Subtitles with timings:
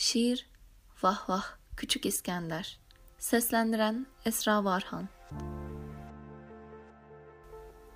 [0.00, 0.46] Şiir
[1.02, 1.44] Vah Vah
[1.76, 2.80] Küçük İskender
[3.18, 5.08] Seslendiren Esra Varhan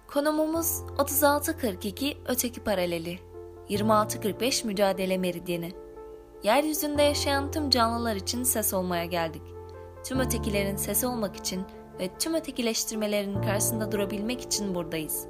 [0.06, 3.18] Konumumuz 3642 öteki paraleli
[3.68, 5.72] 2645 mücadele meridyeni
[6.42, 9.42] Yeryüzünde yaşayan tüm canlılar için ses olmaya geldik.
[10.04, 11.64] Tüm ötekilerin sesi olmak için
[11.98, 15.26] ve tüm ötekileştirmelerin karşısında durabilmek için buradayız.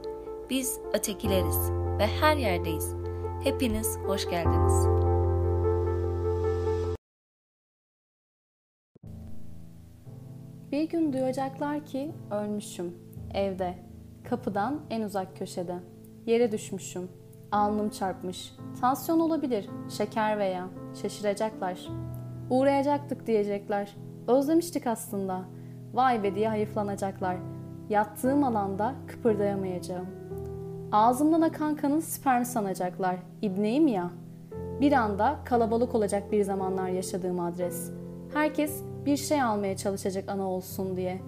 [0.50, 2.94] Biz ötekileriz ve her yerdeyiz.
[3.44, 5.03] Hepiniz hoş geldiniz.
[10.74, 12.94] Bir gün duyacaklar ki ölmüşüm,
[13.34, 13.74] evde,
[14.24, 15.74] kapıdan en uzak köşede.
[16.26, 17.08] Yere düşmüşüm,
[17.52, 18.54] alnım çarpmış.
[18.80, 20.68] Tansiyon olabilir, şeker veya
[21.02, 21.88] şaşıracaklar.
[22.50, 23.96] Uğrayacaktık diyecekler.
[24.28, 25.42] Özlemiştik aslında.
[25.92, 27.36] Vay be diye hayıflanacaklar.
[27.88, 30.06] Yattığım alanda kıpırdayamayacağım.
[30.92, 33.16] Ağzımdan akan kanın sperm sanacaklar.
[33.42, 34.10] İbneyim ya.
[34.80, 37.90] Bir anda kalabalık olacak bir zamanlar yaşadığım adres.
[38.34, 41.20] Herkes bir şey almaya çalışacak ana olsun diye.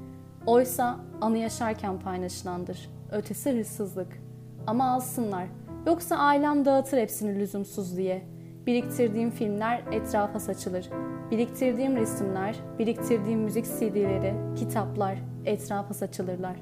[0.46, 2.90] Oysa anı yaşarken paylaşılandır.
[3.12, 4.22] Ötesi hırsızlık.
[4.66, 5.46] Ama alsınlar.
[5.86, 8.22] Yoksa ailem dağıtır hepsini lüzumsuz diye.
[8.66, 10.90] Biriktirdiğim filmler etrafa saçılır.
[11.30, 16.56] Biriktirdiğim resimler, biriktirdiğim müzik CD'leri, kitaplar etrafa saçılırlar.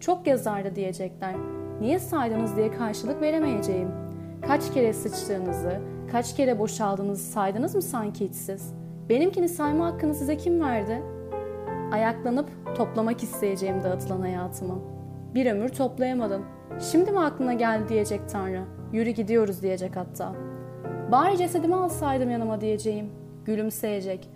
[0.00, 1.34] Çok yazardı diyecekler.
[1.80, 3.88] Niye saydınız diye karşılık veremeyeceğim.
[4.46, 5.80] Kaç kere sıçtığınızı,
[6.12, 8.79] kaç kere boşaldığınızı saydınız mı sanki hiç siz?
[9.10, 11.02] Benimkini sayma hakkını size kim verdi?
[11.92, 14.78] Ayaklanıp toplamak isteyeceğim dağıtılan hayatımı.
[15.34, 16.44] Bir ömür toplayamadım.
[16.90, 18.62] Şimdi mi aklına geldi diyecek Tanrı.
[18.92, 20.34] Yürü gidiyoruz diyecek hatta.
[21.12, 23.10] Bari cesedimi alsaydım yanıma diyeceğim.
[23.44, 24.28] Gülümseyecek.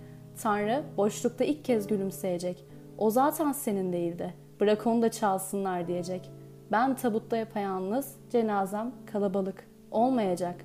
[0.42, 2.64] Tanrı boşlukta ilk kez gülümseyecek.
[2.98, 4.34] O zaten senin değildi.
[4.60, 6.30] Bırak onu da çalsınlar diyecek.
[6.72, 9.68] Ben tabutta yapayalnız, cenazem kalabalık.
[9.90, 10.56] Olmayacak.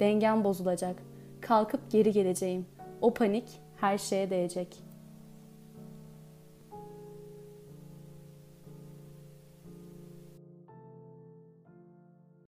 [0.00, 0.96] Dengem bozulacak.
[1.40, 2.66] Kalkıp geri geleceğim.
[3.02, 3.44] O panik
[3.80, 4.91] her şeye değecek.''